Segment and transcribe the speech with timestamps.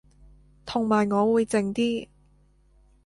[0.65, 2.07] 同埋我會靜啲